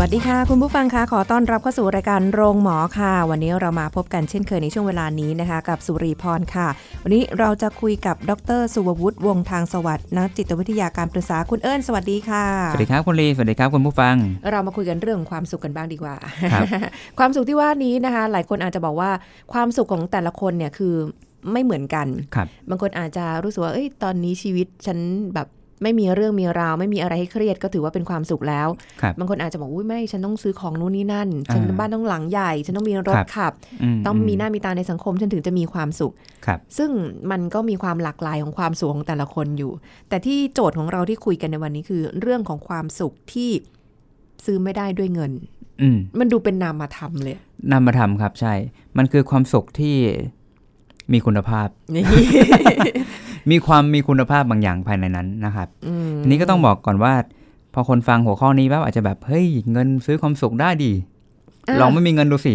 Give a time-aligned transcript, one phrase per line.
[0.00, 6.68] วัสดีค่ะ คุณผู้ฟังคะขอต้อนรับเข้าสู่รายการโรงหมอค่ะ วันนี้เรามาพบกันเช่นเคยในช่วงเวลานี้นะคะ กับสุรีพรค่ะ
[7.02, 14.14] วันนี้เราจะคุยกับดร สุวัฒน์วงศ์ทางสวัสดิ์นักจิตวิทยาการปรึกษาคุณเอิญสวัสดีค่ะสวัสดีครับคุณลีสวัสดีครับคุณผู้ฟัง
[14.50, 16.14] เรามาคุยกันเรื่องของความสุขกันบ้างดีกว่า
[16.52, 16.66] ครับ
[17.18, 19.10] ความสุขที่ว่านี้นะคะ หลายคนอาจจะบอกว่า
[19.52, 20.94] ความสุขของแต่ละคนเนี่ยคือ
[21.52, 24.98] ไม่เหมือนกันครับบางคนอาจจะรู้สึกว่าเอ้ยตอนนี้ชีวิตฉัน
[25.34, 25.48] แบบ
[25.82, 28.68] ไม่มีเรื่องมีราว ไม่มีอะไรให้เครียดก็ถือว่าเป็นความสุขแล้ว
[29.02, 33.52] ครับบางคนอาจจะบอกอุ้ยไม่ ฉันต้องซื้อของนู่นนี่นั่น ฉันอ่าบ้านต้องหลังใหญ่ ฉันต้องมีรถครับขับ
[33.96, 36.12] มต้องมีหน้ามีตาในสังคม ฉันถึงจะมีความสุข
[36.46, 36.90] ครับซึ่ง
[37.30, 39.72] มันก็มีความหลากหลายของความสุขของแต่ละคนอยู่
[40.08, 43.50] แต่ที่โจทย์ของเราที่คุยกันในวันนี้คือ เรื่องของความสุขที่
[44.44, 45.32] ซื้อไม่ได้ด้วยเงิน
[45.82, 47.36] อืมมันดูเป็นนามธรรมเลย
[47.72, 48.54] นำมาทำครับใช่
[48.96, 49.96] มันคือความสุขที่
[51.12, 52.04] มีคุณภาพนี่
[53.50, 57.14] มีความมีคุณภาพบางอย่างภายในนั้นนะครับอืมทีนี้ก็ต้องบอกก่อนว่า
[57.74, 60.92] พอคนฟังหัวข้อนี้ปั๊บอาจจะแบบเฮ้ยเงินซื้อความสุขได้ดี
[61.68, 62.54] อะลองไม่มีเงินดูสิ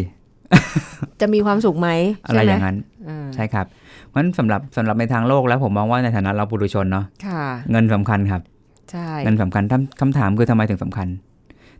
[1.22, 1.89] จะมีความสุขไหม
[2.25, 2.78] อะไรใช่หมอย่างนั้น
[3.09, 3.66] อ่าใช่ครับ
[4.08, 8.41] เพราะฉะนั้นสำหรับสำหรับในทางโลกแล้วผมมองว่าในฐานะเราปุถุชนเนาะค่ะเงินสำคัญครับ
[8.91, 11.08] ใช่เงินสำคัญคำคำถามคือทำไมถึงสำคัญ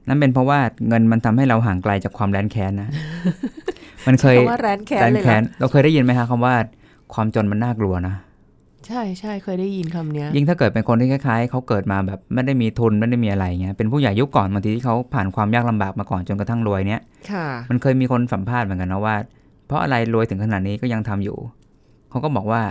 [0.08, 2.90] นั่นเป็นเพราะว่าเงินมันทำให้เราห่างไกลจากความแร้นแค้นนะ
[4.08, 6.56] มันเคยเพราะว่าแรนแค้นแร้นเลยเหรแค้อนเราเคยได้ยินไหมฮะคำว่า
[7.14, 8.16] ความจนมันน่ากลัวนะ
[8.88, 19.16] ใช่ใช่เคยได้ยินคำเนี้ย ยิ่งถ้าเกิดเป็นคนที่คล้ายๆเขาเกิดมาแบบไม่ได้มีทุนไม่ได้มีอะไรเงี้ยเป็นผู้ใหญ่ยุคก่อนบางทีที่เขาผ่านความยากลำบากมาก่อนจนกระทั่งรวยเนี้ยค่ะมันเคยมีคนสัมภาษณ์เหมือนกันนะว่า
[19.68, 21.38] เพราะอะไรรวยถึงขนาดนี้ก็ยังทำอยู่
[22.10, 22.62] เขาก็บอกว่า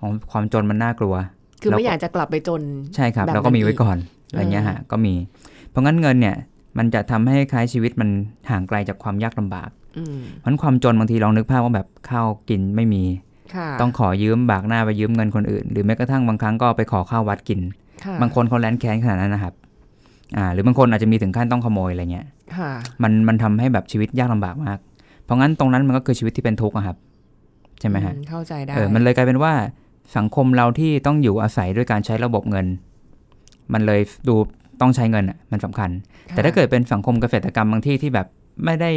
[0.00, 1.14] ของความจนมันน่ากลัว
[1.62, 2.62] คือเราไม่ก็อยากจะกลับไปจน
[2.94, 3.98] ใช่ครับแบบเราก็มีไว้นั้นอีกก่อน
[4.28, 5.14] อะไรเงี้ยฮะก็มี
[5.70, 6.36] เพราะงั้นเงินเนี่ย
[6.78, 8.08] มันจะทำให้คล้ายชีวิตมัน
[8.50, 9.68] ห่างไกลจากความยากลำบาก
[9.98, 13.25] อืมเพราะฉะนั้นความจนบางทีลองนึกภาพว่าแบบข้าวกินไม่มีค่ะ
[13.80, 17.60] ต้องขอยืมบากหน้าไปยืมเงินคนอื่น หรือแม้กระทั่งบางครั้งก็ไปขอข้าววัดกิน
[18.04, 19.54] ค่ะบางคนเขาแร้นแค้นขนาดนั้นนะครับ
[20.36, 22.70] อ่าหรือบางคนอาจจะมีถึงขั้นต้องขโมยอะไรเงี้ยค่ะ
[23.02, 24.78] มันมันทำให้แบบชีวิตยากลำบากมาก
[25.24, 26.96] เพราะงั้นตรงนั้นมันก็คือชีวิตที่เป็นทุกข์อะครับ
[27.80, 29.52] ใช่ไหมฮะอืเข้าใจได้เออมันเลยกลายเป็นว่า
[30.16, 32.66] สังคมเราที่ต้องอยู่อาศัยด้วยการใช้ระบบเงิน
[33.72, 34.34] มันเลยดู
[34.80, 35.90] ต้องใช้เงินอะมันสำคัญ
[36.30, 38.26] ค่ะแต่ถ้าเกิดเป็นสังคมเกษตรกรรมบางที่ที่แบบ
[38.64, 38.90] ไม่ได้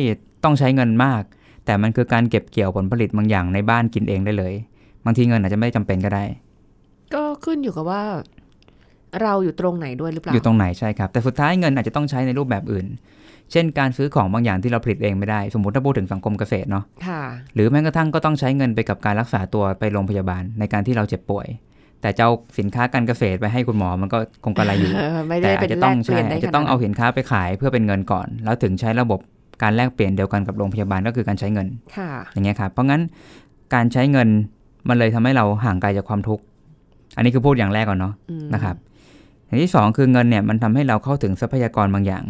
[0.43, 1.21] ต้องใช้เงินมาก
[1.69, 4.53] แต่มันคือการเก็บเกี่ยวผลผลิตบางอย่างในบ้านกินเองได้เลย
[5.06, 6.24] บางทีเงินอาจจะไม่จำเป็นก็ได้
[7.13, 8.03] ก็ขึ้นอยู่กับว่า
[9.22, 12.85] เราอยู่ตรงไหนด้วยหรือเปล่า อยู่ตรงไหนใช่ครับ แต่สุดท้ายเงินอาจจะต้องใช้ในรูปแบบอื่น
[13.52, 17.24] เช่น การซื้อของบางอย่างที่เราผลิตเองไม่ได้ สมมติถ้าพูดถึงสังคมเกษตรเนาะค่ะ
[17.56, 21.47] หรือแม้กระทั่งก็ต้องใช้เงินไปกับการรักษาตัวไปโรงพยาบาลในการที่เราเจ็บป่วย
[22.01, 24.94] แต่จะเอาสินค้าการเกษตรไปให้คุณหมอมันก็คงกระไรอยู่
[25.30, 29.19] ไม่แต่ได้อาเป็จนจะแลต้องกเปใช่ลี่ยนได้อาจจะต้องขนดเอานั้นสินค้าไปขายเพื่อเป็นเงินก่อน แล้วถึงใช้ระบบ
[29.61, 33.01] การแลกเปลี่ยนเดียวกันกับโรงพยาบาลก็คือการใช้เงินค่ะอย่างเงี้ยครับเพราะงั้น
[33.73, 34.27] การใช้เงิน
[34.89, 36.43] มันเลยทำให้เราห่างไกลจากความทุกข์
[37.15, 38.75] อันนี้คือพูดอย่างแรกก่อนเนาะอืมนะครับ
[39.45, 42.23] อย่างที่สองคือเงินเนี่ยมันทำให้เราเข้าถึงทรัพยากรบางอย่าง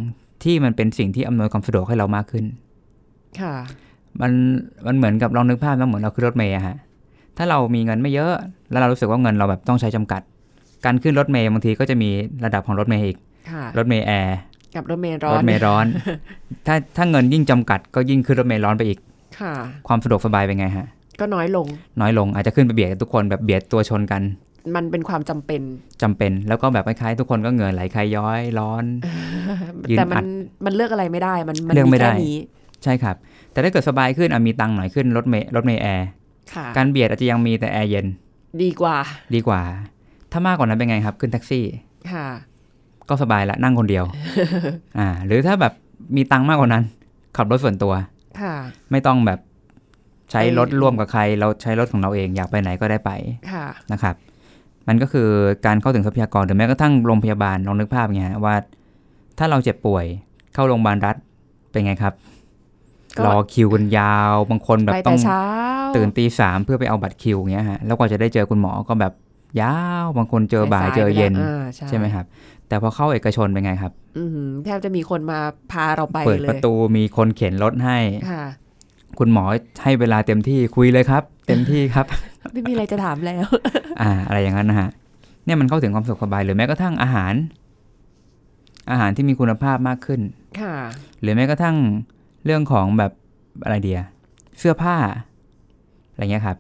[0.44, 2.46] ที่มันเป็นสิ่งที่อำนวยความสะดวกให้เรามากขึ้น
[3.42, 3.56] ค่ะ
[4.22, 4.32] มัน
[4.88, 6.76] มันเหมือนกับลองนึกภาพนะเหมือนเราขึ้นรถเมย์อะฮะ
[7.38, 8.34] ถ้าเรามีเงินไม่เยอะ
[8.72, 10.22] แล้วเรารู้สึกว่าเงินเราแบบต้องใช้จำกัด
[10.86, 12.10] การขึ้นรถเมล์บางทีก็จะมี
[12.46, 13.18] ระดับของรถเมล์อีก
[13.52, 14.38] ค่ะรถเมย์แอร์
[14.76, 15.86] กับรถเมล์ร้อน รถเมล์ร้อน
[16.68, 19.00] ถ้าถ้าเงินยิ่งจำกัดก็ยิ่งขึ้นรถเมล์ร้อนไปอีก
[19.40, 19.54] ค่ะ
[19.88, 20.88] ความสะดวกสบายเป็นไงฮะ
[21.20, 21.68] ก็น้อยลง
[22.02, 24.22] น้อยลงอาจจะขึ้นไปเบียดกับทุกคนแบบเบียดตัวชนกัน
[24.76, 25.62] มันเป็นความจำเป็น
[26.02, 28.86] จำเป็น แล้วก็แบบคล้ายๆทุกคนก็เหงื่อไหลไคลย้อยร้อน
[29.92, 30.28] ยืนอัด แต่มัน
[30.66, 32.38] มันเลือกอะไรไม่ได้ มันมันเลือกไม่ได้แค่นี้
[32.84, 33.16] ใช่ครับ
[33.52, 36.08] แต่ถ้าเกิดสบายขึ้นอะมีตังค์หน่อยขึ้นรถเมย์รถเมล์แอร์
[36.54, 38.06] ค่ะการเบียดอาจจะยังมีแต่แอร์เย็น
[38.64, 38.98] ดีกว่า
[39.36, 39.62] ดีกว่า
[40.32, 41.66] ถ้ามากกว่านั้นเป็นไงครับ ขึ้นแท็กซี่
[42.12, 42.28] ค่ะ
[43.10, 44.06] ก็สบายละนั่งคนเดียว
[45.00, 45.74] อ่า หรือถ้าแบบ
[46.16, 46.84] มีตังค์มากกว่านั้น
[47.38, 47.94] ขับรถส่วนตัว
[48.42, 48.54] ค่ะ
[48.92, 49.40] ไม่ต้องแบบ
[50.32, 53.12] ใช้ไปรถร่วมกับใคร เราใช้รถของเราเองอยากไปไหนก็ได้ไป
[53.52, 54.16] ค่ะ นะครับ
[54.88, 55.28] มันก็คือ
[55.66, 58.56] การเข้าถึงทรัพยากรหรือแม้กระทั่งโรงพยาบาลลองนึกภาพไงฮะว่า
[59.38, 60.06] ถ้าเราเจ็บป่วย
[60.54, 61.16] เข้าโรงพยาบาลรัฐ
[61.72, 62.14] เป็นไงครับ
[63.18, 65.44] ก็รอคิวกันยาวบางคนแบบไปต้แต่องเช้า
[65.96, 69.14] ตื่นตีสามเพื่อไปเอาบัตรคิวอย่างเงี้ยฮะแล้วกว่าจะได้เจอคุณหมอก็แบบ
[69.62, 72.26] ยาวบางคนเจอบ่ายสๆเจอเย็นไปแล้วอ่าใช่ใช่ไหมครับ
[72.70, 75.40] แต่พอเข้าเอกชนเป็นไงครับอือหือแทบจะมีคนมา
[75.72, 77.98] พาเราไปเปิดเลประยตูมีคนเข็นรถให้
[78.32, 78.44] ค่ะ
[79.20, 79.44] คุณหมอ
[79.84, 82.06] ให้เวลาเต็มที่คุยเลยครับ เต็มที่ครับ
[82.52, 83.48] ไม่มีอะไรจะถามแล้ว
[84.02, 84.90] อ่า อะไรอย่างนั้นนะฮะ
[85.46, 87.34] เนี่ยมันเข้าถึงความสุขสบายหรือแม้กระทั่งอาหาร
[88.92, 90.22] อาหารที่มีคุณภาพมากขึ้น
[90.62, 90.76] ค่ะ
[91.22, 91.76] หรือแม้กระทั่ง
[92.46, 93.12] เรื่องของแบบ
[93.64, 94.02] อะไรเดีย
[94.60, 94.96] เสื้อผ้า
[96.12, 96.58] อะไรเงี้ยครับ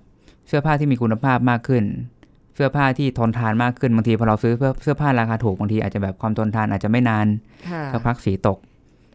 [0.47, 1.83] เสื้อผ้าที่มีคุณภาพมากขึ้น
[2.18, 7.27] เสื้อผ้าที่ทนทานมากขึ้นบางทีพอเราซื้อเสื้อเสื้อผ้าราคาถูกบางทีอาจจะแบบความทนทานอาจจะไม่นาน
[7.69, 8.57] ค่ะสักพักสีตก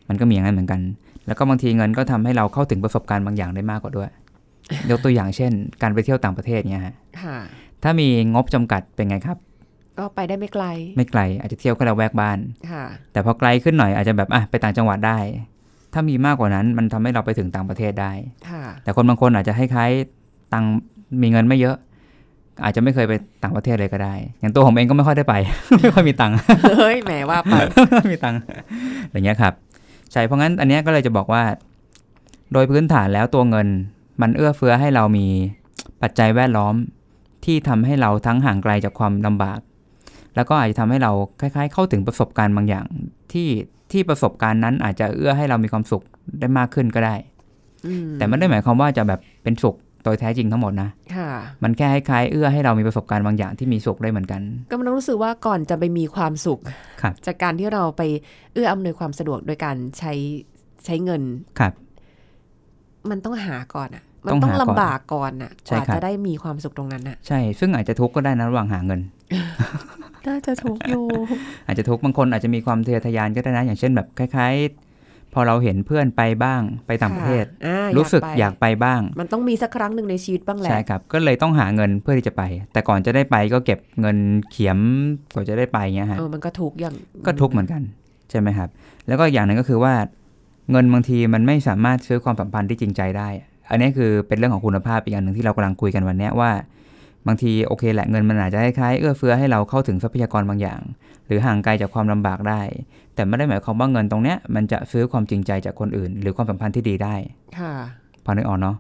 [0.08, 0.80] มันก็มีอย่างนั้นเหมือนกัน
[1.26, 4.10] แล้วก็บางทีเงินก็ทำให้เราเข้าถึงประสบการณ์บางอย่างได้มากกว่าด้วย
[4.90, 5.52] ยกตัวอย่างเช่น
[5.82, 7.38] การไปเที่ยวต่างประเทศเนี่ยฮะค่ะ
[7.82, 9.38] ถ้ามีงบจำกัดเป็นไงครับ
[9.98, 10.64] ก็ไปได้ไม่ไกล
[10.96, 12.38] ไม่ไกล อาจจะเที่ยวแค่ละแวกบ้าน
[12.70, 15.18] ค่ะแต่พอไกลขึ้นหน่อยอาจจะแบบอะไปต่างจังหวัดได้
[15.92, 18.12] ถ้ามีมากกว่านั้นมันทำให้เราไปถึงต่างประเทศได้
[18.50, 20.72] ค่ะแต่คนบางคนอาจจะให้คล้ายๆตังค์
[21.22, 21.76] มีเงินไม่เยอะ
[22.64, 23.12] อาจจะไม่เคยไป
[23.42, 25.34] ต่างประเทศเลยก็ได้ อย่างตัวผมเองก็ไม่ค่อยได้ไป
[25.80, 26.36] ไม่ค่อยมีตังค์
[26.78, 27.54] เฮ้ยแหมว่าไป
[27.92, 28.40] ไม่มีตังค์
[29.10, 29.52] อย่างเงี้ยครับ
[30.12, 31.42] ใช่เพราะงั้นอันเนี้ยก็เลยจะบอกว่า
[32.52, 33.68] โดยพื้นฐานแล้วตัวเงิน
[34.20, 35.26] มันเอื้อเฟื้อให้เรามี
[36.02, 36.74] ปัจจัยแวดล้อม
[37.44, 39.60] ที่ทำให้เราทั้งห่างไกลจากความลำบาก
[40.36, 42.86] แล้วก็อาจจะทำให้เราคล้าย ๆ เข้าถึงประสบการณ์บางอย่าง
[43.32, 43.48] ที่
[43.92, 46.02] ที่ประสบการณ์นั้นอาจจะเอื้อให้เรามีความสุข
[46.40, 47.14] ได้มากขึ้นก็ได้
[47.86, 49.74] อืมแต่ไม่ได้หมายความว่าจะแบบเป็นสุข
[50.04, 51.30] โดยแท้จริงทั้งหมดนะค่ะ
[51.62, 56.60] มันแค่คล้ายๆเอื้อให้เรามีประสบการณ์บางอย่างที่มีสุขได้เหมือนกัน ก็มันต้องรู้สึกว่าก่อนจะไปมีความสุข
[57.02, 58.02] ครับจากการที่เราไป
[58.52, 60.12] เอื้ออำนวยความสะดวกโดยการใช้
[60.84, 61.22] ใช้เงิน
[61.58, 61.72] ครับ
[63.10, 69.00] มันต้องหาก่อนอะ มันต้องต้องหาก่อนลำบากก่อนอะกใช่ว่าครับจะได้มีความสุขตรงนั้นอะ ใช่ ซึ่งอาจจะทุกข์ก็ได้นะระหว่างหาเงิน
[70.26, 71.04] น่าจะถูกอยู่
[71.66, 74.83] อาจจะทุกข์บางคนอาจจะมีความทะเยอทะยานก็ได้นะ อย่างเช่นแบบคล้ายๆ
[75.34, 82.42] พอเราเห็นเพื่อนไปบ้างไปต่างประเทศอ่ารู้สึกไปอยากไปบ้าง มันต้องมีสักครั้งหนึ่งในชีวิตบ้างแหละใช่ครับ ก็เลยต้องหาเงินเพื่อที่จะไป
[82.72, 84.16] แต่ก่อนจะได้ไปก็เก็บเงิน
[84.50, 84.78] เขียม
[85.34, 86.94] กว่าจะได้ไปเงี้ยฮะเออมันก็ถูกอย่าง
[87.26, 87.82] ก็ทุกข์เหมือนกัน
[88.30, 88.68] ใช่ไหมครับ
[89.08, 89.94] แล้วก็อย่างหนึ่งก็คือว่า
[90.70, 93.28] เงินบางทีมันไม่สามารถซื้อความสัมพันธ์ที่จริงใจได้
[93.70, 96.50] อันนี้คือเป็นเรื่องของคุณภาพอีกอย่างหนึ่งที่เรากำลังคุยกันวันเนี้ยว่า
[97.26, 100.80] บางทีโอเคแหละเงินมันอาจจะคล้ายๆเอื้อเฟื้อให้เราเข้าถึงทรัพยากรบางอย่าง
[101.26, 102.62] หรือห่างไกลจากความลำบากได้
[103.14, 107.14] แต่ไม่ได้หมายความว่าเงินตรงเนี้ยมันจะซื้อความจริงใจจากคนอื่น หรือความสัมพันธ์ที่ดีได้
[107.58, 107.72] ค่ะ
[108.24, 108.76] พอนึกออกเนาะ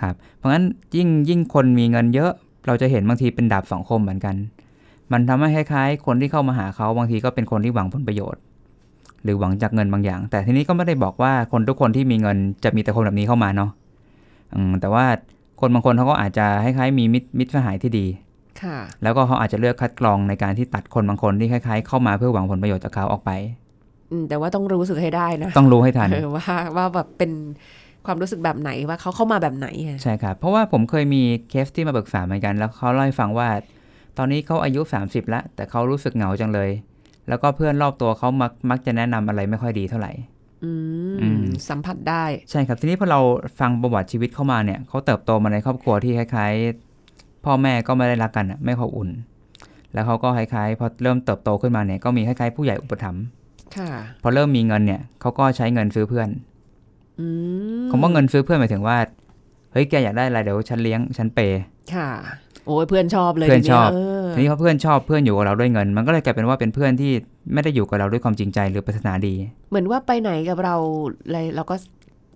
[0.00, 0.64] ครับเพราะงั้น
[0.96, 2.32] ยิ่งยิ่งคนมีเงินเยอะ
[2.66, 4.34] เราจะเห็นบางทีเป็นดาบสองคมเหมือนกัน
[5.12, 8.40] มันทำให้คล้ายๆ คนที่เข้ามาหาเขาบางทีก็เป็นคนที่หวังผลประโยชน์
[9.22, 13.70] หรือหวังจากเงินบางอย่าง แต่ทีนี้ก็ไม่ได้บอกว่าคนทุกคนที่มีเงินจะมีแต่คนแบบนี้เข้ามาเนาะ
[14.54, 15.04] อืมแต่ว่า
[15.60, 18.06] คนบางคนเขาก็อาจจะคล้ายๆมีมิตรมิตรสหายที่ดี
[18.62, 23.30] ค่ะแล้วก็เขาอาจจะเลือกคัดกรองในการที่ตัดคนบางคนที่คล้ายๆเข้ามาเพื่อหวังผลประโยชน์จากเขาออกไป
[24.10, 26.44] อืมแต่ว่าต้องรู้สึกให้ได้นะ ต้องรู้ให้ทันเออว่า
[26.76, 27.30] ว่าแบบเป็น
[28.06, 33.48] ความรู้สึกแบบไหนว่าเขาเข้ามาแบบไหนอะใช่ครับเพราะว่าผมเคยมีเคสที่มาปรึกษาเหมือนกัน แล้วเขาเล่าให้ฟังว่า
[34.18, 36.70] ตอนนี้เขาอายุ 30 แล้ว แต่เขารู้สึกเหงาจังเลย
[37.28, 40.39] แล้วก็เพื่อนรอบตัวเขามักมักจะแนะนำอะไรไม่ค่อยดีเท่าไหร่อือืมม
[41.68, 43.20] สัมผัสได้ ใช่ครับ ทีนี้พอเรา
[43.60, 49.10] ฟังประวัติชีวิตเข้ามาเนี่ยเขาเติบโตมาในครอบครัวที่คล้ายๆ พ่อแม่ก็ไม่ได้รักกันอะไม่อบอุ่น
[49.92, 53.22] แล้วเขาก็คล้ายๆพอเริ่มเติบโตขึ้นมาเนี่ยก็มีคล้ายๆผู้ใหญ่อุปถัมภ์
[53.76, 53.90] ค่ะ
[54.22, 56.28] พอเริ่มมีเงินเนี่ยเขาก็ใช้เงินซื้อเพื่อน
[57.20, 57.26] อื
[57.82, 58.96] มคำว่าเงินซื้อเพื่อนหมายถึงว่า
[59.72, 61.60] เฮ้ยแกอยากได้อะไรเดี๋ยวฉันเลี้ยงฉันเปย์
[61.94, 62.10] ค่ะ
[62.49, 67.12] โอ้ยเพื่อนชอบเลยเพื่อนทีชอบเออทีนี้พอเพื่อนชอบเพื่อนอยู่กับเราด้วยเงิน มันก็เลยกลายเป็นว่าเป็นเพื่อนที่
[67.52, 69.34] ไม่ได้อยู่กับเราด้วยความจริงใจหรือปรารถนาดี
[69.70, 70.74] เหมือนว่าไปไหนกับเรา
[71.26, 71.74] อะไรเราก็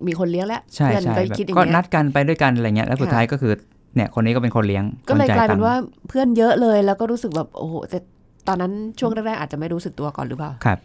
[0.07, 3.53] มีคนเลี้ยงแล้วใช่เพื่อนใช่ก็แบบคิดอย่างก็เงี้นัยดกันไปด้วยกันอะไรเงี้ยแล้วสุดค่ะท้ายก็คือ
[3.97, 5.77] เนี่ยคนนี้ก็เป็นคนเลี้ยง ก็เลยคจ่กลายเป็นตังค์ว่า
[6.09, 7.99] เพื่อนเยอะเลยแล้วก็รู้สึกแบบโอ้โหแต่
[8.49, 10.79] ตอนนั้นช่วงแรกๆอาจจะไม่รู้สึกตัวก่อนหรือเปล่าครับ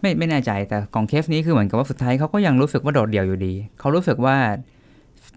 [0.00, 4.36] ไม่ไม่แน่ใจแต่ของเคสนี้คือเหมือนกับว่าสุดท้ายเขาก็ยังรู้สึกว่าโดดเดี่ยวอยู่ดี เขารู้สึกว่า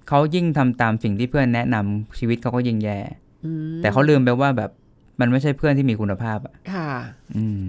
[0.08, 2.98] เขายิ่งทำตามสิ่งที่เพื่อนแนะนำชีวิตเขาก็ยิ่งแย่
[3.46, 4.72] อืมแต่เขาลืมไปว่าแบบ
[5.20, 6.90] มันไม่ใช่เพื่อนที่มีคุณภาพอะค่ะ
[7.36, 7.66] อืม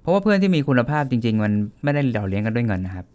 [0.00, 1.52] เพราะว่าเพื่อนที่มีคุณภาพจริง ๆ มัน
[1.82, 3.06] ไม่ได้หล่อเลี้ยงกันด้วยเงินนะครับ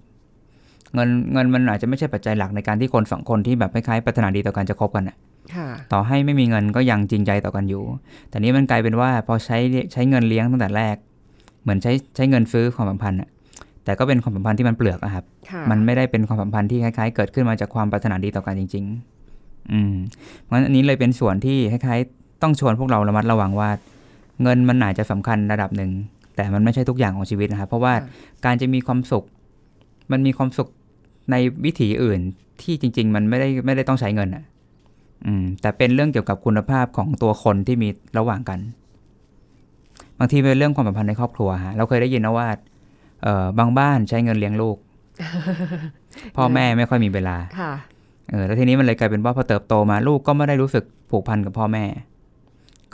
[0.93, 5.17] เงินเงินมันอาจจะไม่ใช่ปัจจัยหลักในการที่คนสองคนที่แบบคล้ายๆปรารถนาดีต่อกันจะคบกันอะ
[5.55, 7.83] ค่ะต่อให้ไม่มีเงินก็ยังจริงใจต่อกันอยู่
[8.29, 9.57] แต่นี้มันกลายเป็นว่าพอใช้
[9.93, 10.95] ใช้เงินเลี้ยงตั้งแต่แรก
[11.61, 13.29] เหมือนใช้ใช้เงินซื้อความสัมพันธ์อะ
[13.85, 18.85] แต่ก็เป็นความสัมพันธ์ที่มันเปลือกอะครับค่ะมันไม่ได้เป็นความสัมพันธ์ที่คล้ายๆ เกิดขึ้นมาจากความปรารถนาดีต่อกันจริง
[19.29, 19.93] ๆ อืม
[20.43, 23.69] เพราะฉะนั้นอันนี้เลยเป็นส่วนที่คล้ายๆ ต้องชวนพวกเราระมัดระวังว่า
[24.43, 25.91] เงินมันอาจจะสำคัญระดับหนึ่ง
[26.35, 27.93] แต่มันไม่ใช่ทุกอย่างของชีวิตนะครับ เพราะว่า
[28.45, 29.23] การจะมีความสุข
[30.11, 30.67] มันมีความสุข
[31.31, 32.19] ในวิถีอื่น
[32.61, 34.43] ที่จริง ๆ มันไม่ได้ไม่ได้ต้องใช้เงินอะ
[35.25, 38.59] อืม แต่เป็นเรื่องเกี่ยวกับคุณภาพของตัวคนที่มีระหว่างกัน
[40.19, 42.74] บางทีเป็นเรื่องความสัมพันธ์ในครอบครัวฮะ เราเคยได้ยินนะว่าเอ่อ
[43.59, 44.77] บางบ้านใช้เงินเลี้ยงลูก
[46.37, 47.73] พ่อแม่ไม่ค่อยมีเวลาค่ะ
[48.31, 51.85] เออแล้วทีนี้มันเลยกลายเป็นว่าพอเติบโตมาลูกก็ไม่ได้รู้สึกผูกพันกับพ่อแม่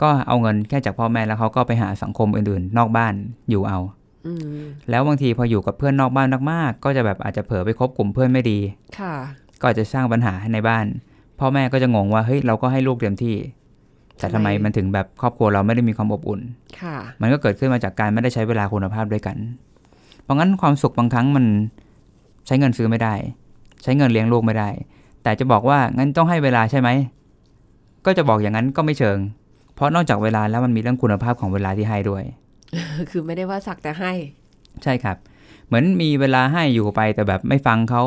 [0.02, 3.14] ก็เอาเงินแค่จากพ่อแม่แล้วเขาก็ไปหาสังคมอื่นๆ นอกบ้าน
[3.50, 3.78] อยู่เอา
[4.26, 8.58] อืมแล้วบางทีพออยู่กับเพื่อนนอกบ้านมากๆ ก็จะแบบอาจจะเผลอไปคบกลุ่มเพื่อนไม่ดี
[8.98, 9.14] ค่ะ
[9.60, 10.86] ก็อาจจะสร้างปัญหาให้ในบ้าน
[11.40, 13.36] พ่อแม่ก็จะงงว่าเฮ้ยเราก็ให้ลูกเต็มที่
[14.18, 16.40] แต่ทำไมมันถึงแบบครอบครัวเราไม่ได้มีความอบอุ่น
[16.80, 19.71] ค่ะ มันก็เกิดขึ้นมาจากการไม่ได้ใช้เวลาคุณภาพด้วยกันอ
[20.22, 21.44] เพราะงั้นความสุขบางครั้งมัน
[22.46, 23.14] ใช้เงินซื้อไม่ได้
[23.82, 24.68] ใช้เงินเลี้ยงลูกไม่ได้
[25.22, 26.88] แต่จะบอกว่างั้นต้องให้เวลาใช่ไหม
[28.06, 29.18] ก็จะบอกอย่างนั้นก็ไม่เชิง
[29.74, 32.22] เพราะนอกจากเวลาแล้วมันมีเรื่องคุณภาพของเวลาที่ให้ด้วย
[33.10, 34.12] คือไม่ได้ว่าสักแต่ให้
[34.82, 35.16] ใช่ครับ
[35.66, 38.02] เหมือนมีเวลาให้อยู่ไปแต่แบบไม่ฟังเขา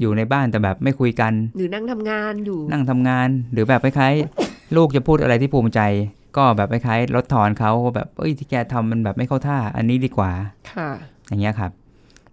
[0.00, 5.80] อยู่ในบ้านแต่แบบไม่คุยกัน หรือนั่งทำงานอยู่ นั่งทำงาน หรือแบบคล้ายๆลูกจะพูดอะไรที่ภูมิใจ
[6.36, 10.30] ก็แบบคล้ายๆลดทอนเขาว่าแบบเอ้ยที่แกทำมันแบบไม่เข้าท่า อันนี้ดีกว่า
[10.72, 10.90] ค่ะ
[11.28, 11.70] อย่างเงี้ยครับ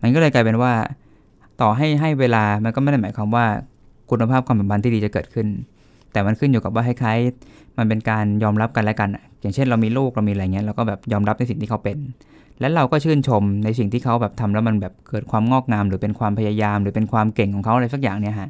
[0.01, 0.73] มันก็เลยกลายเป็นว่า
[1.61, 3.45] ต่อให้ให้เวลามันก็ไม่ได้หมายความว่า
[4.09, 5.47] คุณภาพความสัมพันธ์ที่ดีจะเกิดขึ้น
[6.11, 11.97] แต่มันขึ้นอยู่กับว่าคล้ายๆมันเป็นการยอมรับกันและกันอะอย่างเช่นเรามีลูกเรามีอะไรเงี้ยเราก็แบบยอมรับในสิ่งที่เขาเป็น
[12.59, 18.49] และเราก็ชื่นชมในสิ่งที่เขาแบบทำแล้วมันแบบเกิดความงอกงาม หรือเป็นความพยายาม หรือเป็นความเก่งของเขาอะไรสักอย่างเนี่ยฮะ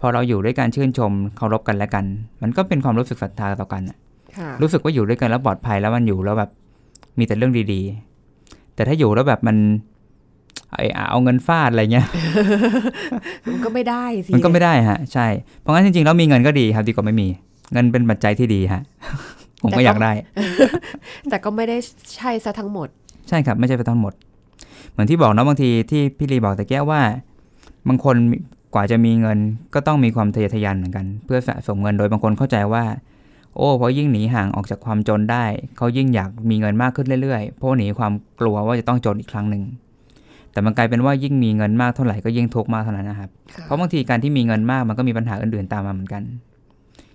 [0.00, 2.04] พอเราอยู่ด้วยการชื่นชมเคารพกันและกัน
[2.42, 3.96] มันก็เป็นความรู้สึกศรัทธาต่อกันอะ
[4.38, 6.50] ค่ะรู้สึกว่าอยู่ด้วยกันแล้วปลอดภัยแล้วมันอยู่แล้วแบบ
[7.18, 8.07] มีแต่เรื่องดีๆ
[8.78, 9.56] แต่ถ้าอยู่แล้วแบบมัน
[10.74, 10.80] ไอ
[11.10, 12.06] เอาเงินฟาดอะไรเงี้ย
[13.48, 15.26] มันก็ไม่ได้สิ มันก็ไม่ได้ฮะ ใช่
[15.60, 17.28] เพราะงั้นจริงๆแล้วมีเงินก็ดีครับดีกว่าไม่มี
[17.72, 18.82] เงินเป็นปัจจัยที่ดีฮะ
[19.62, 20.12] ผมก็อยากได้
[21.30, 21.76] แต่ก็ไม่ได้
[22.16, 22.88] ใช่ซะทั้งหมด
[23.28, 24.12] ใช่ครับ ไม่ใช่ไปทั้งหมด
[24.90, 27.00] เหมือนที่บอกนะบางทีที่พี่ลีบอกแต่แก้วว่า
[27.88, 28.16] บางคน
[28.74, 29.38] กว่าจะมีเงิน
[29.74, 32.84] ก็ต้องมีความทะเยอทะยานเหมือนกัน เพื่อสะสมเงินโดยบางคนเข้าใจว่า
[33.56, 35.44] โอ้เพราะยิ่งหนีห่างออกจากความจนได้
[35.76, 39.62] เขายิ่งอยากมีเงินมากขึ้นเรื่อยๆ เพราะหนีความกลัวว่าจะต้องจนอีกครั้งหนึ่ง
[40.52, 43.30] แต่มันกลายเป็นว่ายิ่งมีเงินมากเท่าไหร่ก็ยิ่งทุกข์มากเท่านั้นนะครับ
[43.64, 46.22] เพราะบางทีการที่มีเงินมากมันก็มีปัญหาอื่นๆตามมาเหมือนกัน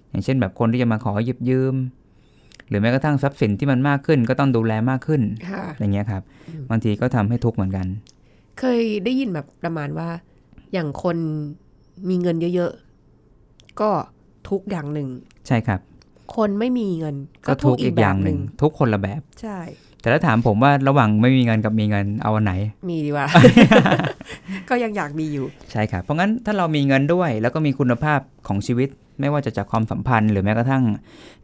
[0.09, 1.75] อย่างเช่นแบบคนที่จะมาขอยืมยืม
[2.69, 7.87] หรือแม้กระทั่งทรัพย์สินที่มันมากขึ้น ก็ต้องดูแลมากขึ้นค่ะอย่างเงี้ยครับอืมบางทีก็ทำให้ทุกข์เหมือนกัน
[8.59, 10.09] เคยได้ยินแบบประมาณว่า
[10.73, 11.17] อย่างคน
[12.09, 13.89] มีเงินเยอะๆ ก็
[14.49, 15.07] ทุกข์อย่างหนึ่ง
[15.47, 15.79] ใช่ครับ
[16.35, 17.15] คนไม่มีเงิน
[17.47, 19.59] ก็ก็ทุทุกกข์ข์อีอีกกแบอย่าบงหหนึ่นึ่งงทุกคนละแบบ ใช่
[20.01, 22.53] แต่ถ้าถามผมว่าระหว่างไม่มีเงินกับมีเงินเอาอันไหน
[22.89, 23.25] มีดีว่า
[24.69, 30.83] ก็ยังอยากมีอยู่ ใช่ครับเพราะงั้นถ้าเรามีเงินด้วย แล้วก็มีคุณภาพของชีวิต ไม่ว่าจะจากความสัมพันธ์ หรือแม้กระทั่ง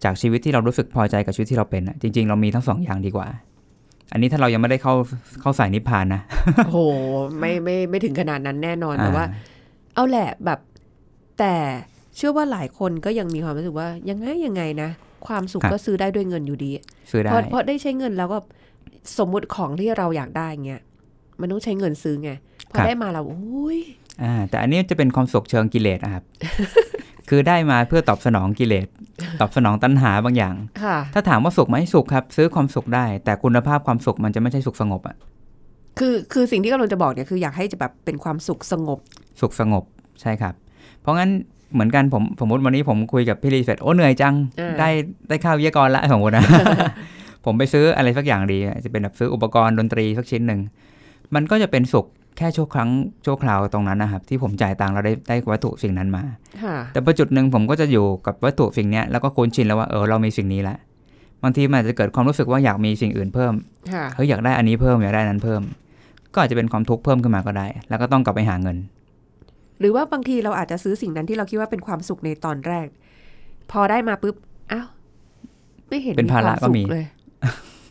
[0.04, 3.28] จากชีวิตที่เรารู้สึกพอใจกับชีวิตที่เราเป็นอะจริง ๆ เรามีทั้งสองอย่างดีกว่า
[4.12, 4.94] อันนี้ถ้าเรายังไม่ได้เข้า
[5.42, 6.22] เข้าสายนิพพานนะ
[6.66, 6.80] โอ้โห
[7.40, 9.38] ไม่ไม่ไม่ถึงขนาดนั้นแน่นอนแต่ว่าอ่
[9.96, 10.60] เอาแหละแบบ
[11.40, 11.54] แต่
[12.20, 14.90] เชื่อว่าหลายคนก็ยังมีความรู้สึกว่ายังไงยังไงนะ
[15.28, 16.72] ความสุขก็ซื้อได้ด้วยเงินอยู่ดี
[17.12, 18.38] ซื้อได้เพราะเพราะได้ใช้เงินแล้วก็
[19.18, 20.82] สมมุติของที่เราอยากได้เงี้ย
[21.40, 22.32] มันต้องใช้เงินซื้อไง
[22.72, 23.80] พอได้มาเราอุ้ย
[24.24, 26.24] อ่าแต่อันนี้จะเป็นความสุขเชิงกิเลสนะครับ
[27.30, 28.88] คือได้มาเพื่อตอบสนองกิเลส
[29.42, 35.16] ตอบสนองตัณหาบางอย่างค่ะถ้าถามว่าสุขไหมสุขครับ ซื้อความสุขได้ แต่คุณภาพความสุขมันจะไม่ใช่สุขสงบอะ
[36.00, 39.00] คือคือสิ่งที่กำลังจะบอกเนี่ยคืออยากให้จะแบบเป็นความสุขสงบ
[39.42, 39.84] สุขสงบ
[40.22, 40.54] ใช่ครับ
[41.02, 41.30] เพราะงั้น
[41.74, 44.90] เหมือนกันผมสมมติวันนี้ผมคุยกับพี่ลีเสร็จโอ้เหนื่อยจังอ่าได้
[45.30, 46.46] ได้ข้าววิทยากรละสมมตินะ
[47.46, 50.60] ผมไปซื้ออะไรสักอย่างดีจะเป็นแบบซื้ออุปกรณ์ดนตรีสักชิ้นหนึ่ง
[51.36, 52.06] มันก็จะเป็นสุข
[52.38, 52.90] แค่ชั่วครั้ง
[53.26, 56.24] ชั่วคราวตรงนั้นนะครับ ที่ผมจ่ายตังค์แล้วได้ได้วัตถุสิ่งนั้นมา
[56.64, 60.76] ค่ะแต่พอจุดหนึ่งผมก็จะอยู่กับวัตถุสิ่งเนี้ยแล้วก็คุ้นชินแล้วว่าเออเรามีสิ่งนี้ละ
[61.44, 63.54] บางทีมันอาจจะเกิดความรู้สึกว่าอยากมีสิ่งอื่นเพิ่ม
[63.94, 65.62] ค่ะเฮ้ยอยากได้อันนี้เพิ่มอยากได้อันนั้นเพิ่ม
[66.34, 68.78] ก็อาจจะเป็นความทุกข์เพิ่มขึ้นมาก็ได้ แล้วก็ต้องกลับไปหาเงิน
[69.80, 72.88] หรือว่าบางทีเราอาจจะซื้อสิ่งนั้นที่เราคิดว่าเป็นความสุขในตอนแรก
[73.72, 74.36] พอได้มาปุ๊บ
[74.72, 74.88] อ้าว
[75.90, 77.06] ไม่เห็นเป็นภาระควสุขก็มีเลย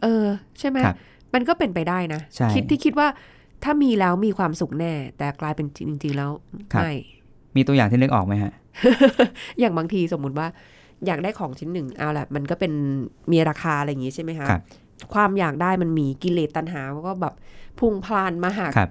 [0.03, 0.27] เออ
[0.59, 0.97] ใช่ไหมครับ
[1.35, 3.09] มันก็เป็นไปได้นะใช่คิดที่คิดว่า
[3.65, 6.31] ถ้ามีแล้วมีความสุขแน่ แต่กลายเป็นจริง ๆ แล้ว
[6.73, 6.93] ครับไม่
[7.57, 8.53] มีตัวอย่างที่นึกออกไหมฮะ
[9.61, 10.47] อย่างบางทีสมมุติว่า
[11.07, 12.73] อยากได้ของชิ้นหนึ่งเอาแหละมันก็เป็น
[13.33, 14.63] มีราคาอะไรอย่างงี้ใช่ไหมคะครับ
[15.15, 17.35] ความอยากได้มันมีกิเลสตัณหาก็แบบ
[17.79, 18.91] พุ่งพล่านมาหาครับ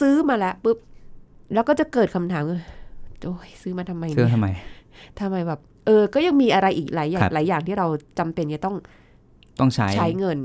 [0.00, 0.78] ซื้อมาแล้วปุ๊บ
[1.54, 2.58] แล้วก็จะเกิดคำถามว่า
[3.24, 4.46] โอ้ยซื้อมาทำไมซื้อเนี่ยทำไม
[5.20, 7.86] ทำไมแบบ เออ ก็ยังมีอะไรอีกหลายอย่าครังบหลายอย่างที่เรา
[8.18, 8.76] จำเป็นจะต้อง
[9.60, 10.38] ต้องใช้ใช้เงิน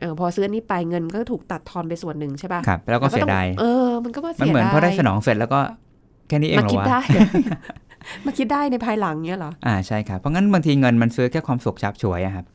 [0.00, 5.60] เออพอซื้ออันนี้ไปเงินก็ถูกตัดทอนไปส่วนหนึ่งใช่ป่ะครับ แล้วก็เสียดายเออ มันก็ว่ามันเสียเหมือนดายพอได้สนองเสร็จแล้วก็
[6.28, 7.00] แค่นี้เองมาเหรอคิดวะได้
[8.26, 12.46] มาคิดได้ในภายหลังเนี้ยเหรออ่าใช่ครับเพราะงั้นบางทีเงินมันซื้อแค่ความสุขฉับฉวยอะครับ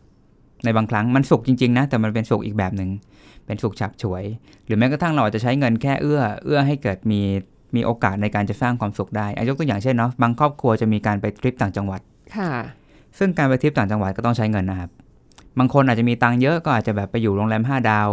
[0.64, 2.90] ในบางครั้งมันสุขจริงๆนะแต่มันเป็นสุขอีกแบบหนึ่ง
[3.46, 4.24] เป็นสุขฉับฉวย
[4.66, 7.22] หรือแม้กระทั่งเราอาจจะใช้เงินแค่เอื้อ เอื้อให้เกิดมี
[7.76, 12.02] มีโอกาสในการจะสร้างความสุขได้อายกตัวอย่างเช่นเนาะบางครอบครัวจะมีการไปทริปต่างจังหวัด
[12.38, 12.52] ค่ะ
[13.18, 14.90] ซึ่งการไปทริปต่างจังหวัดก็ต้องใช้เงินนะครับ
[15.60, 18.10] บางคนอาจจะมีตังค์เยอะก็อาจจะแบบไปอยู่โรงแรม5ดาว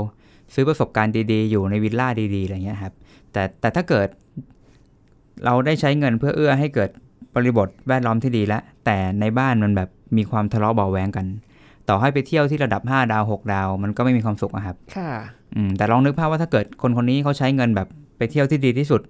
[0.55, 2.93] ซื้อประสบการณ์ดีๆ อยู่ในวิลล่าดีๆอะไรเงี้ยครับ
[3.33, 4.09] แต่แต่ถ้าเกิด
[5.45, 6.91] เราได้ใช้เงินเพื่อเอื้อให้เกิด
[7.35, 11.27] บริบทแวดล้อมที่ดีแล้วแต่ในบ้านมันแบบมีความทะเลาะเบาะแวงกัน
[11.89, 15.11] ต่อให้ไปเที่ยวที่ระดับ 5 ดาว 6 ดาว มันก็ไม่มีความสุขอะครับ ค่ะ
[15.55, 19.01] อืมแต่ลองนึกภาพว่าถ้าเกิดคนคนนี้เขาใช้เงินแบบไปเที่ยวที่ดีที่สุด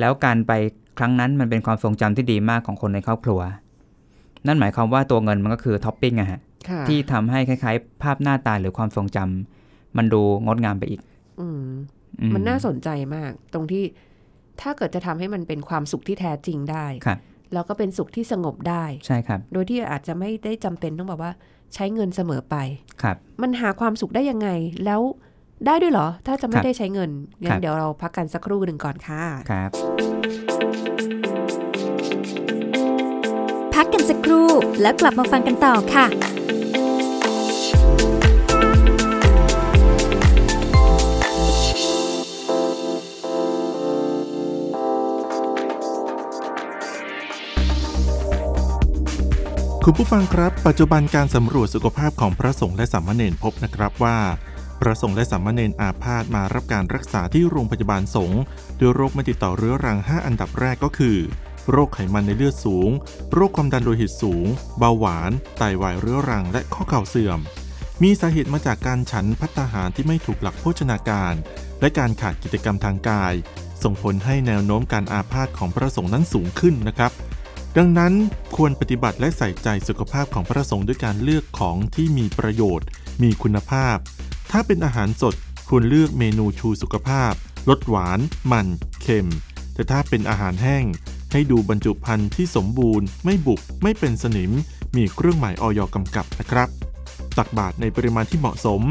[0.00, 0.52] แล้วการไป
[0.98, 3.40] ครั้งนั้นมันเป็นความทรงจำที่ดีมากของคนในครอบครัว
[4.46, 11.00] นั่นหมายความว่าตัวเงินมันก็คือท็อปปิ้งอะฮะค่ะที่ทำให้คล้ายๆ ภาพหน้าตาหรือความทรงจำมันดูงดงามไปอีก
[11.40, 11.62] อืม
[12.20, 13.84] อืมันน่าสนใจมาก ตรงที่
[14.60, 17.18] ถ้าเกิดจะทำให้มันเป็นความสุขที่แท้จริงได้ครับ
[17.52, 21.32] แล้วก็เป็นสุขที่สงบได้ใช่ครับ โดยที่อาจจะไม่ได้จำเป็นต้องแบบว่า
[21.74, 22.56] ใช้เงินเสมอไป
[23.02, 24.48] ครับ มันหาความสุขได้ยังไง
[24.84, 25.00] แล้ว
[25.66, 27.10] ได้ด้วยเหรอ ถ้าจะคไม่รับได้ใช้เงิน
[27.44, 29.70] งั้ครันบเดี๋ยวเราพักกันสักครู่หนึ่งก่อนค่ะครับ
[33.74, 34.48] พักกันสักครู่
[34.82, 36.06] แล้วกลับมาฟังกันต่อค่ะ
[49.84, 54.16] คุณผู้ฟังครับ ปัจจุบันการสำรวจสุขภาพของพระสงฆ์และสามเณรพบนะครับว่า
[54.80, 58.40] พระสงฆ์และสามเณรอาพาธมารับการรักษาที่โรงพยาบาลสงฆ์
[58.80, 61.18] ด้วยโรคไม่ติดต่อเรื้อรัง 5 อันดับแรกก็คือ
[61.70, 62.90] โรคไขมันในเลือดสูง
[63.32, 64.46] โรคความดันโลหิตสูง
[64.78, 67.38] เบาหวานไตวายเรื้อรัง และข้อเข่าเสื่อม
[68.02, 71.34] มีสาเหตุมาจากการฉันพัตตาหารที่ไม่ถูกหลักโภชนาการ
[71.80, 73.34] และการขาดกิจกรรมทางกาย
[73.82, 77.12] ส่งผลให้แนวโน้มการอาพาธของพระสงฆ์นั้นสูงขึ้นนะครับ
[77.76, 78.12] ดังนั้น
[78.56, 82.86] ควรปฏิบัติและใส่ใจสุขภาพของพระสงฆ์ด้วยการเลือกของที่มีประโยชน์
[83.22, 83.96] มีคุณภาพ
[84.50, 85.34] ถ้าเป็นอาหารสด
[85.68, 87.32] ควรเลือกเมนูชูสุขภาพ
[87.68, 88.18] ลดหวาน
[88.52, 88.66] มัน
[89.02, 89.28] เค็ม
[89.74, 90.84] แต่ถ้าเป็นอาหารแห้ง
[91.32, 94.52] ให้ดูบรรจุภัณฑ์ที่สมบูรณ์ ไม่บุบ ไม่เป็นสนิม
[94.96, 96.68] มีเครื่องหมายออยกำกับนะครับ
[97.38, 98.82] ตักบาตรในปริมาณที่เหมาะสม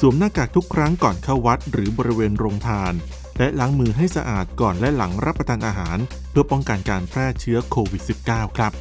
[0.00, 2.92] สวมหน้ากากทุกครั้งก่อนเข้าวัดหรือบริเวณโรงทาน
[3.38, 5.98] และล้างมือให้สะอาดก่อนและหลังรับประทานอาหาร
[6.30, 8.72] เพื่อป้องกันการแพร่เชื้อโควิด -19 ครับ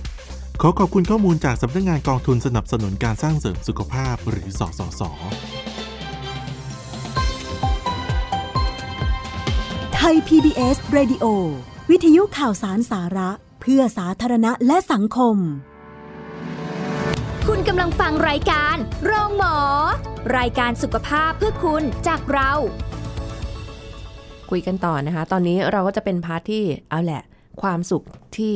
[0.62, 5.02] ขอขอบคุณข้อมูลจากสำนักงานกองทุนสนับสนุนการสร้างเสริมสุขภาพหรือสสส
[10.08, 11.26] Thai PBS Radio
[11.90, 13.30] วิทยุข่าวสารสาระ
[13.62, 15.36] เพื่อสาธารณะและสังคม
[17.48, 19.58] คุณกำลังฟังรายการโรงหมอ
[20.38, 22.52] รายการสุขภาพเพื่อคุณจากเรา
[24.52, 27.24] คุยกันต่อนะคะ ตอนนี้เราก็จะเป็น part ที่เอาแหละ
[27.62, 28.04] ความสุข
[28.38, 28.54] ที่